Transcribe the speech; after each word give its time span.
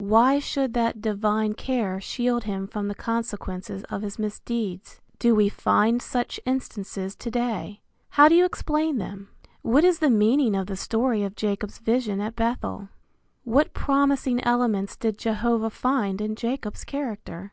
Why 0.00 0.40
should 0.40 0.74
that 0.74 1.00
divine 1.00 1.54
care 1.54 2.00
shield 2.00 2.42
him 2.42 2.66
from 2.66 2.88
the 2.88 2.94
consequences 2.96 3.84
of 3.84 4.02
his 4.02 4.18
misdeeds? 4.18 5.00
Do 5.20 5.32
we 5.32 5.48
find 5.48 6.02
such 6.02 6.40
instances 6.44 7.14
to 7.14 7.30
day? 7.30 7.82
How 8.08 8.26
do 8.28 8.34
you 8.34 8.44
explain 8.44 8.98
them? 8.98 9.28
What 9.62 9.84
is 9.84 10.00
the 10.00 10.10
meaning 10.10 10.56
of 10.56 10.66
the 10.66 10.76
story 10.76 11.22
of 11.22 11.36
Jacob's 11.36 11.78
vision 11.78 12.20
at 12.20 12.34
Bethel? 12.34 12.88
What 13.44 13.74
promising 13.74 14.42
elements 14.42 14.96
did 14.96 15.18
Jehovah 15.18 15.70
find 15.70 16.20
in 16.20 16.34
Jacob's 16.34 16.82
character? 16.82 17.52